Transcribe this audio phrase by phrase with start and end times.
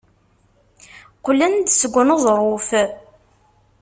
[1.17, 2.67] Qqlen-d seg uneẓruf.